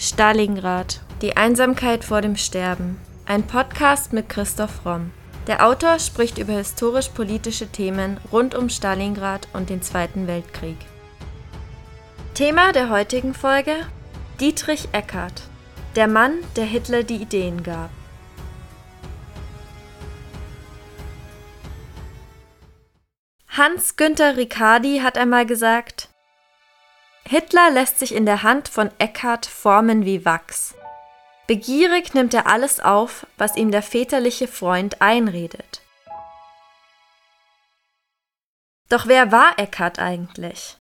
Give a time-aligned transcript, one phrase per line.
[0.00, 1.00] Stalingrad.
[1.22, 3.00] Die Einsamkeit vor dem Sterben.
[3.26, 5.10] Ein Podcast mit Christoph Romm.
[5.48, 10.76] Der Autor spricht über historisch-politische Themen rund um Stalingrad und den Zweiten Weltkrieg.
[12.34, 13.74] Thema der heutigen Folge:
[14.38, 15.42] Dietrich Eckart.
[15.96, 17.90] Der Mann, der Hitler die Ideen gab.
[23.48, 26.08] Hans-Günther Riccardi hat einmal gesagt,
[27.28, 30.74] Hitler lässt sich in der Hand von Eckhart formen wie Wachs.
[31.46, 35.82] Begierig nimmt er alles auf, was ihm der väterliche Freund einredet.
[38.88, 40.78] Doch wer war Eckhart eigentlich?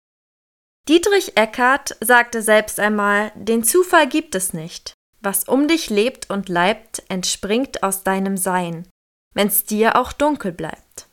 [0.86, 4.92] Dietrich Eckart sagte selbst einmal, den Zufall gibt es nicht.
[5.22, 8.86] Was um dich lebt und leibt, entspringt aus deinem Sein,
[9.32, 11.06] wenn's dir auch dunkel bleibt.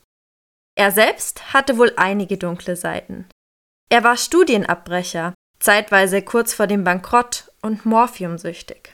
[0.76, 3.30] Er selbst hatte wohl einige dunkle Seiten.
[3.92, 8.94] Er war Studienabbrecher, zeitweise kurz vor dem Bankrott und morphiumsüchtig.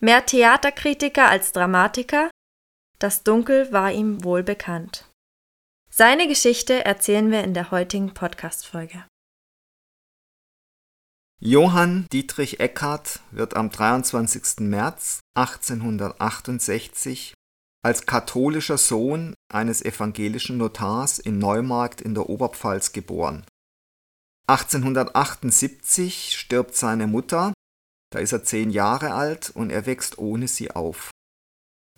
[0.00, 2.28] Mehr Theaterkritiker als Dramatiker,
[2.98, 5.08] das Dunkel war ihm wohl bekannt.
[5.90, 9.04] Seine Geschichte erzählen wir in der heutigen Podcast-Folge.
[11.38, 14.58] Johann Dietrich Eckart wird am 23.
[14.58, 17.34] März 1868
[17.84, 23.46] als katholischer Sohn eines evangelischen Notars in Neumarkt in der Oberpfalz geboren.
[24.46, 27.52] 1878 stirbt seine Mutter,
[28.12, 31.10] da ist er zehn Jahre alt und er wächst ohne sie auf.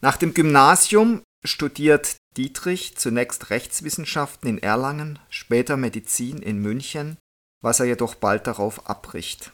[0.01, 7.17] Nach dem Gymnasium studiert Dietrich zunächst Rechtswissenschaften in Erlangen, später Medizin in München,
[7.63, 9.53] was er jedoch bald darauf abbricht.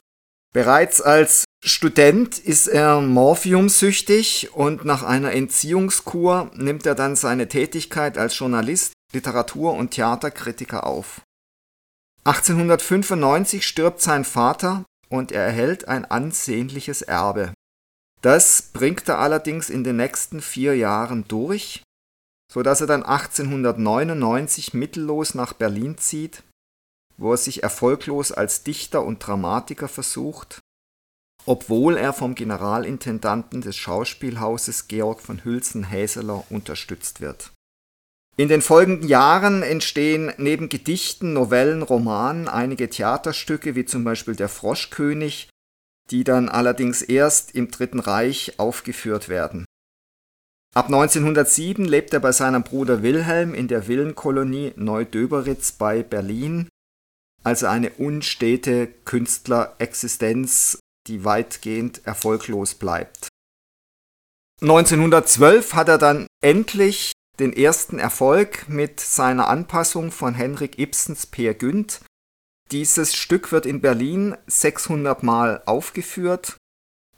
[0.52, 8.18] Bereits als Student ist er morphiumsüchtig und nach einer Entziehungskur nimmt er dann seine Tätigkeit
[8.18, 11.20] als Journalist, Literatur- und Theaterkritiker auf.
[12.24, 17.54] 1895 stirbt sein Vater und er erhält ein ansehnliches Erbe.
[18.20, 21.82] Das bringt er allerdings in den nächsten vier Jahren durch,
[22.52, 26.42] so dass er dann 1899 mittellos nach Berlin zieht,
[27.16, 30.60] wo er sich erfolglos als Dichter und Dramatiker versucht,
[31.46, 37.50] obwohl er vom Generalintendanten des Schauspielhauses Georg von Hülsen-Häseler unterstützt wird
[38.40, 44.48] in den folgenden Jahren entstehen neben Gedichten, Novellen, Romanen einige Theaterstücke, wie zum Beispiel Der
[44.48, 45.50] Froschkönig,
[46.10, 49.66] die dann allerdings erst im Dritten Reich aufgeführt werden.
[50.74, 56.70] Ab 1907 lebt er bei seinem Bruder Wilhelm in der Villenkolonie Neudöberitz bei Berlin,
[57.44, 63.28] also eine unstete Künstlerexistenz, die weitgehend erfolglos bleibt.
[64.62, 71.54] 1912 hat er dann endlich den ersten Erfolg mit seiner Anpassung von Henrik Ibsens Peer
[71.54, 72.00] Gynt.
[72.70, 76.56] Dieses Stück wird in Berlin 600 Mal aufgeführt.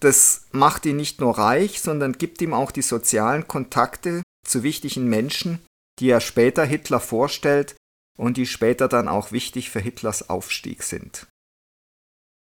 [0.01, 5.07] Das macht ihn nicht nur reich, sondern gibt ihm auch die sozialen Kontakte zu wichtigen
[5.09, 5.65] Menschen,
[5.99, 7.77] die er später Hitler vorstellt
[8.17, 11.27] und die später dann auch wichtig für Hitlers Aufstieg sind.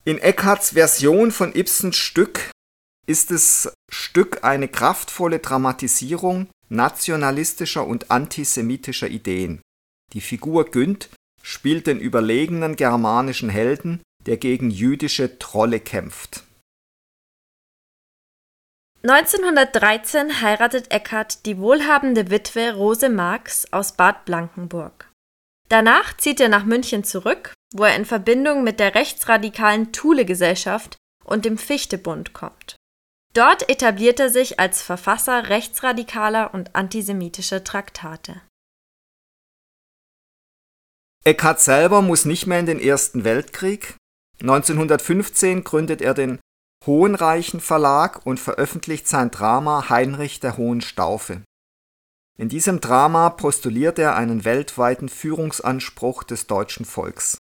[0.05, 2.51] In Eckharts Version von Ibsens Stück
[3.07, 9.61] ist das Stück eine kraftvolle Dramatisierung nationalistischer und antisemitischer Ideen.
[10.13, 11.09] Die Figur Günd
[11.41, 16.43] spielt den überlegenen germanischen Helden, der gegen jüdische Trolle kämpft.
[19.03, 25.11] 1913 heiratet Eckart die wohlhabende Witwe Rose Marx aus Bad Blankenburg.
[25.69, 31.45] Danach zieht er nach München zurück, wo er in Verbindung mit der rechtsradikalen Thule-Gesellschaft und
[31.45, 32.74] dem Fichtebund kommt.
[33.35, 38.41] Dort etabliert er sich als Verfasser rechtsradikaler und antisemitischer Traktate.
[41.25, 43.97] Eckhart selber muss nicht mehr in den Ersten Weltkrieg.
[44.39, 46.39] 1915 gründet er den
[46.85, 51.43] Hohenreichen Verlag und veröffentlicht sein Drama Heinrich der Hohenstaufe.
[52.37, 57.37] In diesem Drama postuliert er einen weltweiten Führungsanspruch des deutschen Volks.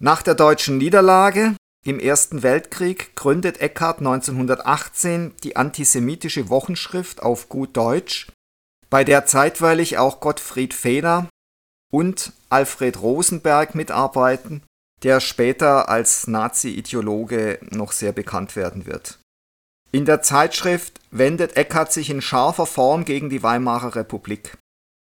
[0.00, 1.54] Nach der deutschen Niederlage
[1.84, 8.28] im Ersten Weltkrieg gründet Eckart 1918 die antisemitische Wochenschrift auf gut Deutsch,
[8.88, 11.28] bei der zeitweilig auch Gottfried Feder
[11.92, 14.62] und Alfred Rosenberg mitarbeiten,
[15.02, 19.18] der später als Nazi-Ideologe noch sehr bekannt werden wird.
[19.92, 24.56] In der Zeitschrift wendet Eckart sich in scharfer Form gegen die Weimarer Republik.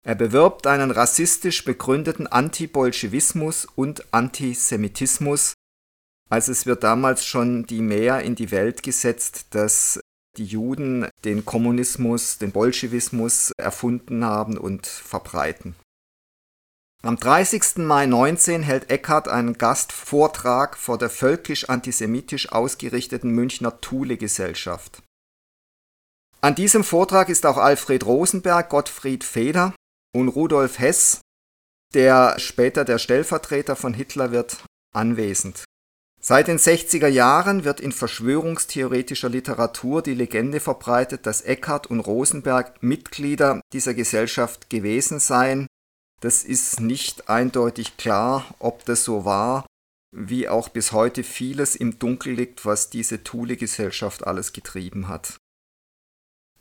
[0.06, 5.54] Er bewirbt einen rassistisch begründeten Antibolschewismus und Antisemitismus
[6.28, 10.00] also es wird damals schon die Mehr in die Welt gesetzt, dass
[10.36, 15.74] die Juden den Kommunismus, den Bolschewismus erfunden haben und verbreiten.
[17.02, 17.78] Am 30.
[17.78, 25.02] Mai 19 hält Eckhart einen Gastvortrag vor der völkisch-antisemitisch ausgerichteten Münchner Thule-Gesellschaft.
[26.40, 29.74] An diesem Vortrag ist auch Alfred Rosenberg, Gottfried Feder
[30.14, 31.20] und Rudolf Hess,
[31.94, 35.64] der später der Stellvertreter von Hitler wird, anwesend.
[36.20, 42.82] Seit den 60er Jahren wird in verschwörungstheoretischer Literatur die Legende verbreitet, dass Eckhart und Rosenberg
[42.82, 45.68] Mitglieder dieser Gesellschaft gewesen seien
[46.20, 49.66] das ist nicht eindeutig klar, ob das so war,
[50.10, 55.36] wie auch bis heute vieles im Dunkel liegt, was diese Thule-Gesellschaft alles getrieben hat.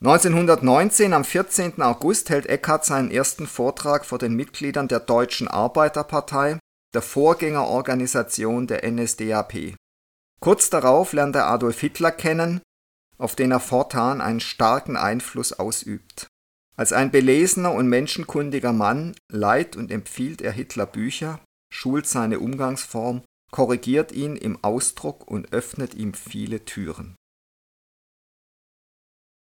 [0.01, 1.81] 1919, am 14.
[1.81, 6.59] August, hält Eckhart seinen ersten Vortrag vor den Mitgliedern der Deutschen Arbeiterpartei,
[6.97, 9.75] der Vorgängerorganisation der NSDAP.
[10.41, 12.59] Kurz darauf lernt er Adolf Hitler kennen,
[13.19, 16.25] auf den er fortan einen starken Einfluss ausübt.
[16.75, 21.39] Als ein belesener und menschenkundiger Mann leiht und empfiehlt er Hitler Bücher,
[21.71, 23.21] schult seine Umgangsform,
[23.51, 27.15] korrigiert ihn im Ausdruck und öffnet ihm viele Türen.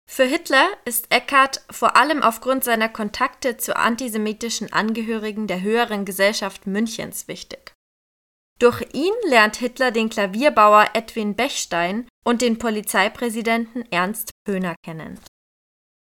[0.07, 6.67] Für Hitler ist Eckhart vor allem aufgrund seiner Kontakte zu antisemitischen Angehörigen der höheren Gesellschaft
[6.67, 7.73] Münchens wichtig.
[8.61, 15.19] Durch ihn lernt Hitler den Klavierbauer Edwin Bechstein und den Polizeipräsidenten Ernst Pöhner kennen.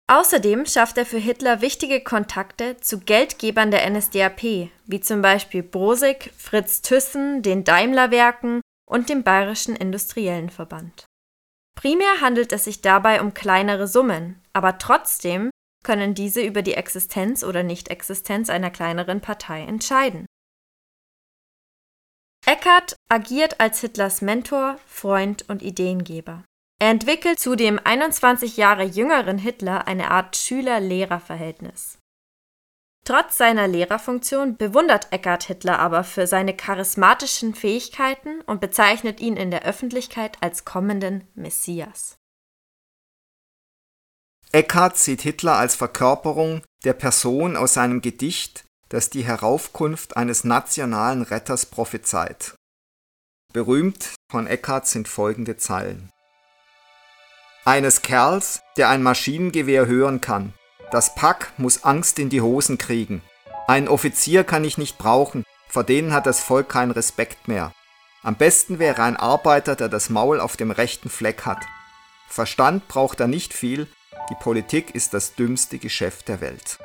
[0.07, 6.31] Außerdem schafft er für Hitler wichtige Kontakte zu Geldgebern der NSDAP, wie zum Beispiel Brosig,
[6.37, 11.07] Fritz Thyssen, den Daimler-Werken und dem Bayerischen Industriellenverband.
[11.75, 15.51] Primär handelt es sich dabei um kleinere Summen, aber trotzdem
[15.85, 20.27] können diese über die Existenz oder Nichtexistenz einer kleineren Partei entscheiden.
[22.47, 26.45] Eckart agiert als Hitlers Mentor, Freund und Ideengeber.
[26.81, 31.99] Er entwickelt zu dem 21 Jahre jüngeren Hitler eine Art Schüler-Lehrer-Verhältnis.
[33.05, 39.51] Trotz seiner Lehrerfunktion bewundert Eckhard Hitler aber für seine charismatischen Fähigkeiten und bezeichnet ihn in
[39.51, 42.17] der Öffentlichkeit als kommenden Messias.
[44.53, 51.23] Eckhart sieht Hitler als Verkörperung der Person aus seinem Gedicht, das die Heraufkunft eines nationalen
[51.23, 52.55] Retters prophezeit.
[53.53, 56.11] Berühmt von Eckhart sind folgende Zeilen
[57.65, 60.53] eines Kerls, der ein Maschinengewehr hören kann.
[60.91, 63.23] Das Pack muss Angst in die Hosen kriegen.
[63.67, 67.73] Einen Offizier kann ich nicht brauchen, vor denen hat das Volk keinen Respekt mehr.
[68.23, 71.65] Am besten wäre ein Arbeiter, der das Maul auf dem rechten Fleck hat.
[72.29, 73.87] Verstand braucht er nicht viel,
[74.31, 76.79] die Politik ist das dümmste Geschäft der Welt.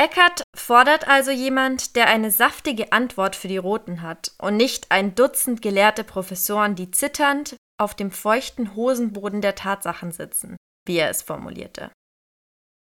[0.00, 5.16] Eckert fordert also jemand, der eine saftige Antwort für die Roten hat und nicht ein
[5.16, 11.22] Dutzend gelehrte Professoren, die zitternd auf dem feuchten Hosenboden der Tatsachen sitzen, wie er es
[11.22, 11.90] formulierte.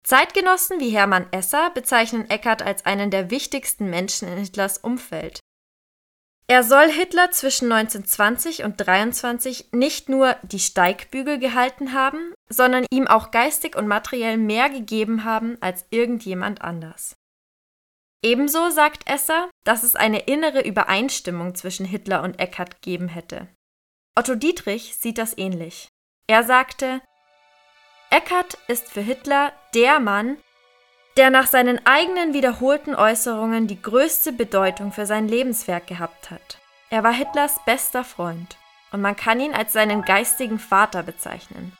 [0.02, 5.40] Zeitgenossen wie Hermann Esser bezeichnen Eckert als einen der wichtigsten Menschen in Hitlers Umfeld.
[6.46, 13.06] Er soll Hitler zwischen 1920 und 1923 nicht nur die Steigbügel gehalten haben, sondern ihm
[13.06, 17.14] auch geistig und materiell mehr gegeben haben als irgendjemand anders.
[18.22, 23.48] Ebenso sagt Esser, dass es eine innere Übereinstimmung zwischen Hitler und Eckart geben hätte.
[24.16, 25.88] Otto Dietrich sieht das ähnlich.
[26.26, 27.00] Er sagte,
[28.10, 30.36] Eckart ist für Hitler der Mann,
[31.16, 36.58] der nach seinen eigenen wiederholten Äußerungen die größte Bedeutung für sein Lebenswerk gehabt hat.
[36.90, 38.56] Er war Hitlers bester Freund
[38.92, 41.76] und man kann ihn als seinen geistigen Vater bezeichnen.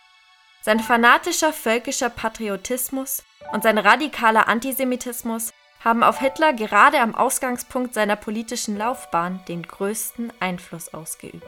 [0.63, 5.53] Sein fanatischer völkischer Patriotismus und sein radikaler Antisemitismus
[5.83, 11.47] haben auf Hitler gerade am Ausgangspunkt seiner politischen Laufbahn den größten Einfluss ausgeübt.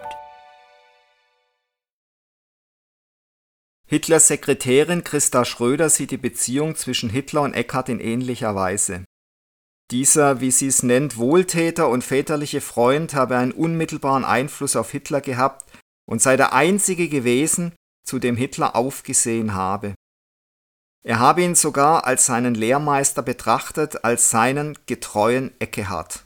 [3.93, 9.05] Hitlers Sekretärin Christa Schröder sieht die Beziehung zwischen Hitler und Eckhart in ähnlicher Weise.
[9.91, 15.21] Dieser, wie sie es nennt, Wohltäter und väterliche Freund habe einen unmittelbaren Einfluss auf Hitler
[15.21, 15.71] gehabt
[16.09, 19.95] und sei der einzige gewesen, zu dem Hitler aufgesehen habe.
[21.05, 26.25] Er habe ihn sogar als seinen Lehrmeister betrachtet, als seinen getreuen Eckehard.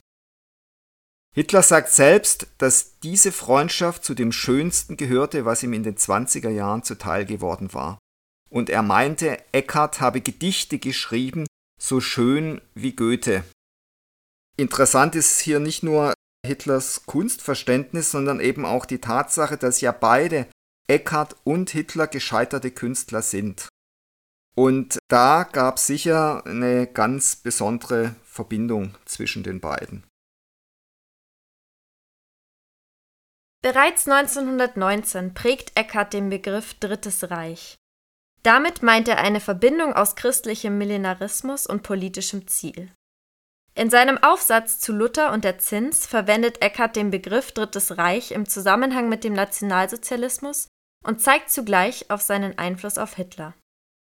[1.36, 6.48] Hitler sagt selbst, dass diese Freundschaft zu dem Schönsten gehörte, was ihm in den 20er
[6.48, 7.98] Jahren zuteil geworden war.
[8.48, 11.44] Und er meinte, Eckhart habe Gedichte geschrieben,
[11.78, 13.44] so schön wie Goethe.
[14.56, 16.14] Interessant ist hier nicht nur
[16.46, 20.46] Hitlers Kunstverständnis, sondern eben auch die Tatsache, dass ja beide,
[20.88, 23.68] Eckhart und Hitler, gescheiterte Künstler sind.
[24.54, 30.02] Und da gab es sicher eine ganz besondere Verbindung zwischen den beiden.
[33.66, 37.74] Bereits 1919 prägt Eckart den Begriff Drittes Reich.
[38.44, 42.92] Damit meint er eine Verbindung aus christlichem Millenarismus und politischem Ziel.
[43.74, 48.48] In seinem Aufsatz zu Luther und der Zins verwendet Eckhart den Begriff Drittes Reich im
[48.48, 50.68] Zusammenhang mit dem Nationalsozialismus
[51.04, 53.52] und zeigt zugleich auf seinen Einfluss auf Hitler.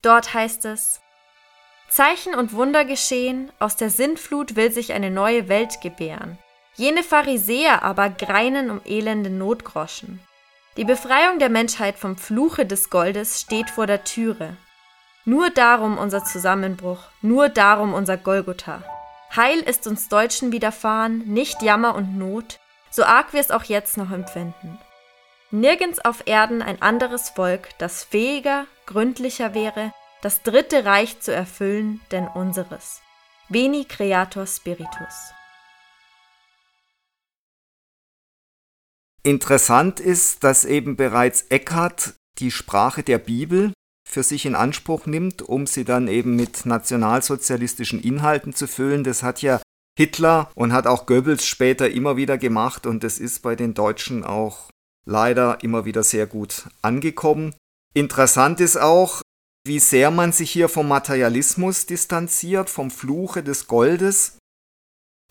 [0.01, 0.99] Dort heißt es
[1.89, 6.39] Zeichen und Wunder geschehen, aus der Sintflut will sich eine neue Welt gebären.
[6.75, 10.19] Jene Pharisäer aber greinen um elende Notgroschen.
[10.75, 14.57] Die Befreiung der Menschheit vom Fluche des Goldes steht vor der Türe.
[15.23, 18.83] Nur darum unser Zusammenbruch, nur darum unser Golgotha.
[19.35, 23.97] Heil ist uns Deutschen widerfahren, nicht Jammer und Not, so arg wir es auch jetzt
[23.97, 24.79] noch empfinden.
[25.51, 32.01] Nirgends auf Erden ein anderes Volk, das fähiger, gründlicher wäre, das dritte Reich zu erfüllen,
[32.11, 33.01] denn unseres.
[33.49, 35.33] Veni Creator Spiritus.
[39.25, 43.71] Interessant ist, dass eben bereits Eckhart die Sprache der Bibel
[44.07, 49.05] für sich in Anspruch nimmt, um sie dann eben mit nationalsozialistischen Inhalten zu füllen.
[49.05, 49.61] Das hat ja
[49.97, 54.23] Hitler und hat auch Goebbels später immer wieder gemacht und das ist bei den Deutschen
[54.23, 54.69] auch
[55.05, 57.55] leider immer wieder sehr gut angekommen.
[57.93, 59.21] Interessant ist auch,
[59.65, 64.37] wie sehr man sich hier vom Materialismus distanziert, vom Fluche des Goldes.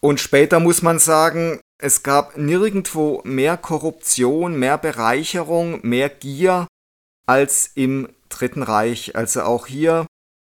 [0.04, 6.66] Und später muss man sagen, es gab nirgendwo mehr Korruption, mehr Bereicherung, mehr Gier
[7.26, 9.14] als im Dritten Reich.
[9.14, 10.06] Also auch hier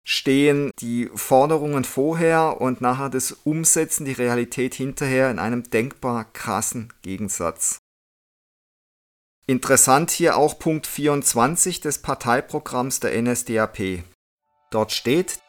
[0.06, 6.94] stehen die Forderungen vorher und nachher das Umsetzen, die Realität hinterher in einem denkbar krassen
[7.02, 7.80] Gegensatz.
[9.46, 14.04] Interessant hier auch Punkt 24 des Parteiprogramms der NSDAP.
[14.72, 15.40] Dort steht,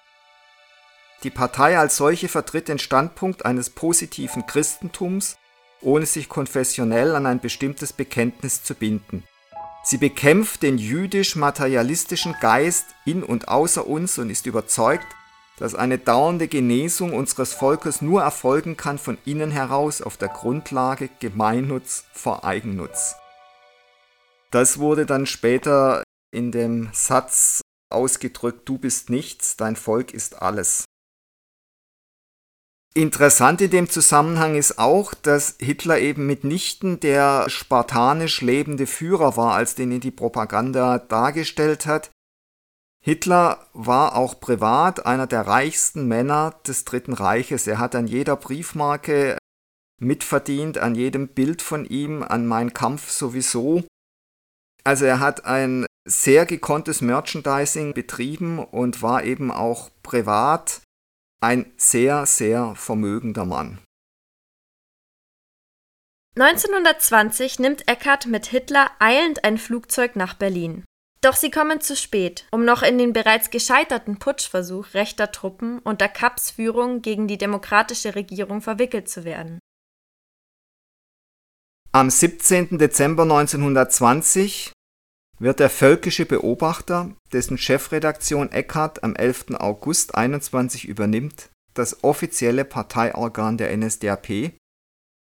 [1.25, 5.37] die Partei als solche vertritt den Standpunkt eines positiven Christentums,
[5.81, 9.25] ohne sich konfessionell an ein bestimmtes Bekenntnis zu binden.
[9.83, 15.07] Sie bekämpft den jüdisch-materialistischen Geist in und außer uns und ist überzeugt,
[15.59, 21.11] dass eine dauernde Genesung unseres Volkes nur erfolgen kann von innen heraus auf der Grundlage
[21.21, 23.15] Gemeinnutz vor Eigennutz.
[24.51, 26.03] Das wurde dann später
[26.33, 30.85] in dem Satz ausgedrückt, du bist nichts, dein Volk ist alles.
[32.97, 39.55] Interessant in dem Zusammenhang ist auch, dass Hitler eben mitnichten der spartanisch lebende Führer war,
[39.55, 42.13] als den ihn die Propaganda dargestellt hat.
[43.05, 47.67] Hitler war auch privat einer der reichsten Männer des Dritten Reiches.
[47.67, 49.39] Er hat an jeder Briefmarke
[50.01, 53.83] mitverdient, an jedem Bild von ihm, an Mein Kampf sowieso.
[54.85, 60.81] Also er hat ein sehr gekonntes Merchandising betrieben und war eben auch privat
[61.41, 63.79] ein sehr, sehr vermögender Mann.
[66.37, 70.85] 1920 nimmt Eckart mit Hitler eilend ein Flugzeug nach Berlin.
[71.21, 76.09] Doch sie kommen zu spät, um noch in den bereits gescheiterten Putschversuch rechter Truppen unter
[76.09, 79.59] Kapps Führung gegen die demokratische Regierung verwickelt zu werden.
[81.93, 82.77] Am 17.
[82.77, 84.74] Dezember 1920
[85.39, 89.47] wird der Völkische Beobachter, dessen Chefredaktion Eckhardt am 11.
[89.59, 94.53] August 21 übernimmt, das offizielle Parteiorgan der NSDAP,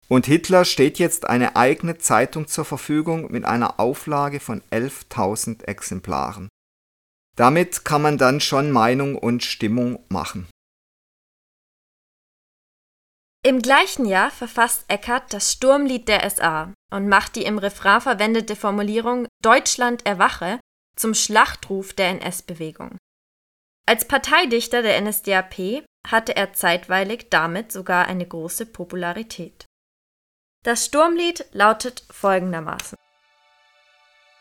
[0.08, 6.50] und Hitler steht jetzt eine eigene Zeitung zur Verfügung mit einer Auflage von 11.000 Exemplaren.
[7.38, 10.48] Damit kann man dann schon Meinung und Stimmung machen
[13.42, 18.56] im gleichen Jahr verfasst Eckart das Sturmlied der SA und macht die im Refrain verwendete
[18.56, 20.60] Formulierung Deutschland erwache
[20.98, 22.98] zum Schlachtruf der NS-Bewegung.
[23.86, 29.66] Als Parteidichter der NSDAP hatte er zeitweilig damit sogar eine große Popularität.
[30.64, 32.98] Das Sturmlied lautet folgendermaßen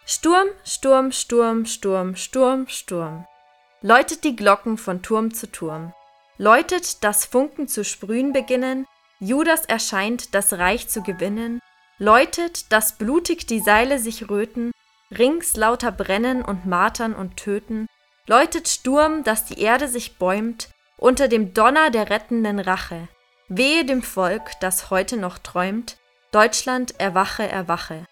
[0.05, 3.27] Sturm, Sturm, Sturm, Sturm, Sturm, Sturm.
[3.81, 5.93] Läutet die Glocken von Turm zu Turm
[6.39, 8.87] läutet, dass Funken zu sprühen beginnen,
[9.21, 11.61] Judas erscheint, das Reich zu gewinnen,
[11.99, 14.71] läutet, dass blutig die Seile sich röten,
[15.17, 17.87] rings lauter brennen und martern und töten,
[18.27, 23.09] läutet Sturm, dass die Erde sich bäumt, unter dem Donner der rettenden Rache.
[23.49, 25.97] Wehe dem Volk, das heute noch träumt,
[26.31, 28.05] Deutschland erwache, erwache.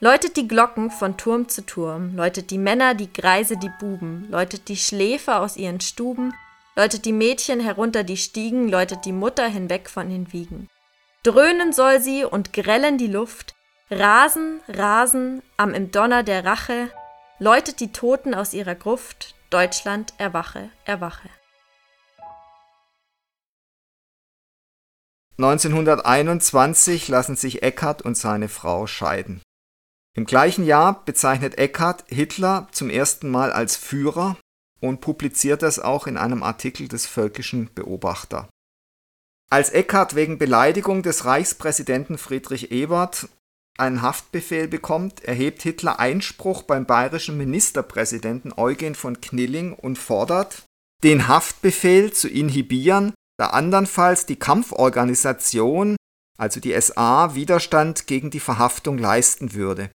[0.00, 4.68] Läutet die Glocken von Turm zu Turm, läutet die Männer, die Greise, die Buben, läutet
[4.68, 6.34] die Schläfer aus ihren Stuben,
[6.74, 10.68] läutet die Mädchen herunter die Stiegen, läutet die Mutter hinweg von den Wiegen.
[11.22, 13.54] Dröhnen soll sie und grellen die Luft,
[13.90, 16.90] rasen, rasen, am im Donner der Rache,
[17.38, 21.28] läutet die Toten aus ihrer Gruft, Deutschland erwache, erwache.
[25.38, 29.42] 1921 lassen sich Eckhart und seine Frau scheiden.
[30.14, 34.36] Im gleichen Jahr bezeichnet Eckhart Hitler zum ersten Mal als Führer
[34.82, 38.48] und publiziert das auch in einem Artikel des Völkischen Beobachter.
[39.48, 43.28] Als Eckhart wegen Beleidigung des Reichspräsidenten Friedrich Ebert
[43.78, 50.64] einen Haftbefehl bekommt, erhebt Hitler Einspruch beim bayerischen Ministerpräsidenten Eugen von Knilling und fordert,
[51.04, 55.96] den Haftbefehl zu inhibieren, da andernfalls die Kampforganisation,
[56.38, 59.90] also die SA, Widerstand gegen die Verhaftung leisten würde.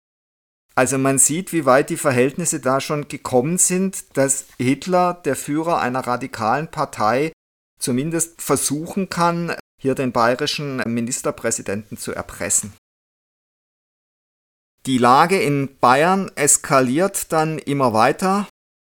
[0.77, 5.81] Also man sieht, wie weit die Verhältnisse da schon gekommen sind, dass Hitler, der Führer
[5.81, 7.33] einer radikalen Partei,
[7.79, 12.73] zumindest versuchen kann, hier den bayerischen Ministerpräsidenten zu erpressen.
[14.85, 18.47] Die Lage in Bayern eskaliert dann immer weiter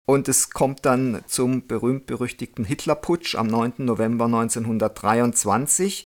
[0.07, 3.73] und es kommt dann zum berühmt-berüchtigten Hitlerputsch am 9.
[3.79, 6.05] November 1923,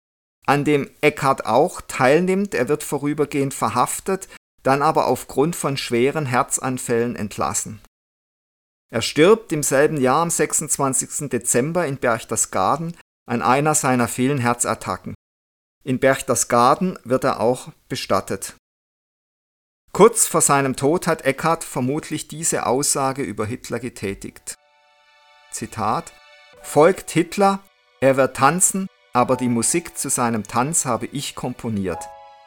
[0.44, 2.54] an dem Eckhard auch teilnimmt.
[2.54, 4.28] Er wird vorübergehend verhaftet,
[4.62, 7.80] dann aber aufgrund von schweren Herzanfällen entlassen.
[8.90, 11.30] Er stirbt im selben Jahr am 26.
[11.30, 15.14] Dezember in Berchtesgaden an einer seiner vielen Herzattacken.
[15.84, 18.54] In Berchtesgaden wird er auch bestattet.
[19.92, 24.54] Kurz vor seinem Tod hat Eckhart vermutlich diese Aussage über Hitler getätigt.
[25.50, 26.12] Zitat
[26.62, 27.60] Folgt Hitler,
[28.00, 32.02] er wird tanzen, aber die Musik zu seinem Tanz habe ich komponiert.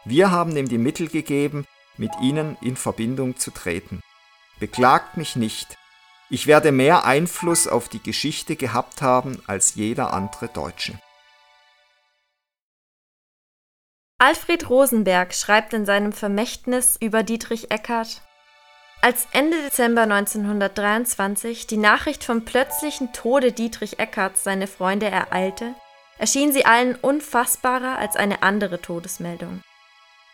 [0.05, 1.65] Wir haben ihm die Mittel gegeben,
[1.97, 4.01] mit ihnen in Verbindung zu treten.
[4.59, 5.77] Beklagt mich nicht.
[6.29, 10.99] Ich werde mehr Einfluss auf die Geschichte gehabt haben als jeder andere Deutsche.
[14.17, 18.21] Alfred Rosenberg schreibt in seinem Vermächtnis über Dietrich Eckart,
[19.05, 25.75] als Ende Dezember 1923 die Nachricht vom plötzlichen Tode Dietrich Eckarts seine Freunde ereilte,
[26.17, 29.61] erschien sie allen unfassbarer als eine andere Todesmeldung.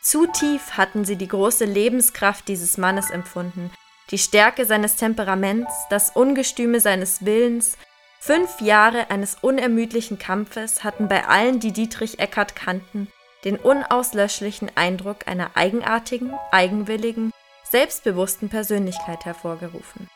[0.01, 3.69] Zu tief hatten sie die große Lebenskraft dieses Mannes empfunden,
[4.09, 7.77] die Stärke seines Temperaments, das Ungestüme seines Willens.
[8.19, 13.09] Fünf Jahre eines unermüdlichen Kampfes hatten bei allen, die Dietrich Eckart kannten,
[13.45, 17.31] den unauslöschlichen Eindruck einer eigenartigen, eigenwilligen,
[17.69, 20.07] selbstbewussten Persönlichkeit hervorgerufen.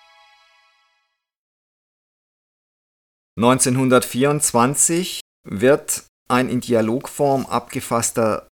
[3.38, 8.48] 1924 wird ein in Dialogform abgefasster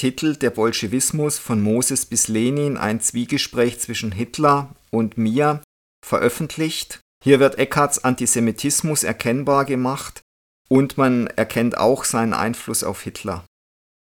[0.00, 5.62] Titel Der Bolschewismus von Moses bis Lenin, ein Zwiegespräch zwischen Hitler und mir,
[6.02, 7.00] veröffentlicht.
[7.22, 10.22] Hier wird Eckharts Antisemitismus erkennbar gemacht
[10.70, 13.44] und man erkennt auch seinen Einfluss auf Hitler.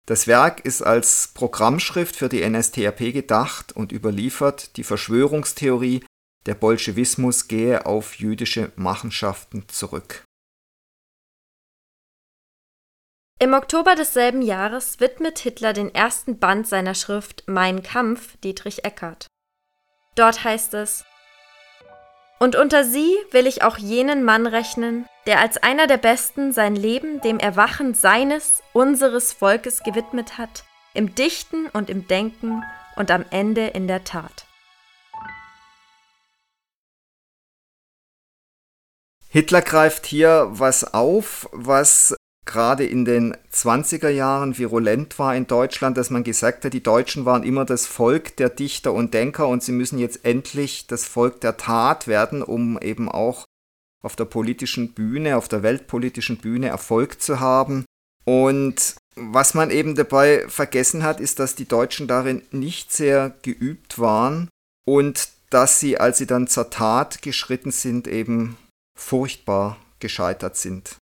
[0.07, 6.05] Das Werk ist als Programmschrift für die NSDAP gedacht und überliefert die Verschwörungstheorie,
[6.47, 10.23] der Bolschewismus gehe auf jüdische Machenschaften zurück.
[13.43, 19.27] Im Oktober desselben Jahres widmet Hitler den ersten Band seiner Schrift Mein Kampf Dietrich Eckart.
[20.15, 21.05] Dort heißt es
[22.43, 26.75] und unter sie will ich auch jenen Mann rechnen, der als einer der Besten sein
[26.75, 32.65] Leben dem Erwachen seines, unseres Volkes gewidmet hat, im Dichten und im Denken
[32.97, 34.47] und am Ende in der Tat.
[39.29, 42.17] Hitler greift hier was auf, was
[42.51, 47.25] gerade in den 20er Jahren virulent war in Deutschland, dass man gesagt hat, die Deutschen
[47.25, 51.41] waren immer das Volk der Dichter und Denker und sie müssen jetzt endlich das Volk
[51.41, 53.45] der Tat werden, um eben auch
[54.03, 57.85] auf der politischen Bühne, auf der weltpolitischen Bühne Erfolg zu haben.
[58.25, 64.01] Und was man eben dabei vergessen hat, ist, dass die Deutschen darin nicht sehr geübt
[64.01, 64.49] waren
[64.85, 68.57] und dass sie, als sie dann zur Tat geschritten sind, eben
[68.99, 71.00] furchtbar gescheitert sind.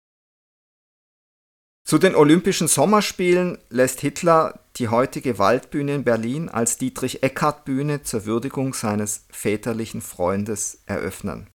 [1.84, 8.74] Zu den Olympischen Sommerspielen lässt Hitler die heutige Waldbühne in Berlin als Dietrich-Eckart-Bühne zur Würdigung
[8.74, 11.50] seines väterlichen Freundes eröffnen.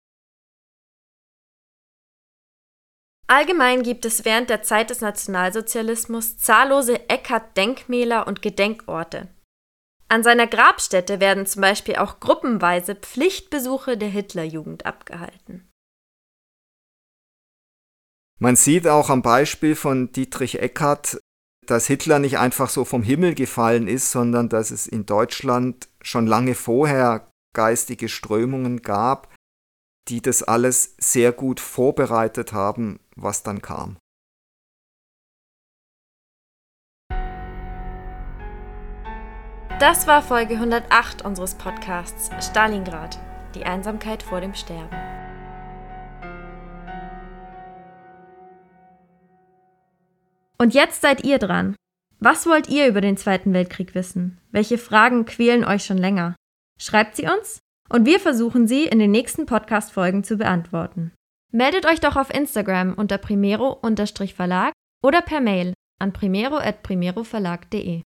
[3.26, 9.28] Allgemein gibt es während der Zeit des Nationalsozialismus zahllose Eckart-Denkmäler und Gedenkorte.
[10.08, 15.71] An seiner Grabstätte werden zum Beispiel auch gruppenweise Pflichtbesuche der Hitlerjugend abgehalten.
[18.42, 21.20] Man sieht auch am Beispiel von Dietrich Eckart,
[21.64, 26.26] dass Hitler nicht einfach so vom Himmel gefallen ist, sondern dass es in Deutschland schon
[26.26, 29.32] lange vorher geistige Strömungen gab,
[30.08, 33.96] die das alles sehr gut vorbereitet haben, was dann kam.
[39.78, 43.20] Das war Folge 108 unseres Podcasts Stalingrad,
[43.54, 45.21] die Einsamkeit vor dem Sterben.
[50.62, 51.74] Und jetzt seid ihr dran.
[52.20, 54.40] Was wollt ihr über den Zweiten Weltkrieg wissen?
[54.52, 56.36] Welche Fragen quälen euch schon länger?
[56.80, 61.10] Schreibt sie uns und wir versuchen sie in den nächsten Podcast-Folgen zu beantworten.
[61.50, 64.72] Meldet euch doch auf Instagram unter primero-verlag
[65.02, 68.02] oder per Mail an primero.primeroverlag.de.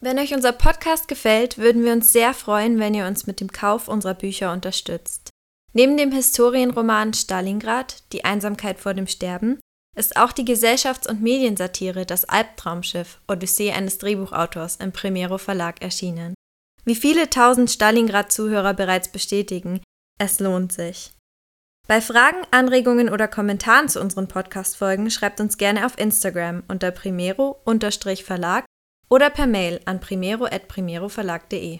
[0.00, 3.52] Wenn euch unser Podcast gefällt, würden wir uns sehr freuen, wenn ihr uns mit dem
[3.52, 5.30] Kauf unserer Bücher unterstützt.
[5.74, 9.60] Neben dem Historienroman Stalingrad, Die Einsamkeit vor dem Sterben,
[10.00, 16.34] ist auch die Gesellschafts- und Mediensatire Das Albtraumschiff, Odyssee eines Drehbuchautors im Primero Verlag erschienen.
[16.84, 19.82] Wie viele tausend Stalingrad-Zuhörer bereits bestätigen,
[20.18, 21.12] es lohnt sich.
[21.86, 28.64] Bei Fragen, Anregungen oder Kommentaren zu unseren Podcast-Folgen schreibt uns gerne auf Instagram unter primero-verlag
[29.08, 31.78] oder per Mail an primero.primeroverlag.de.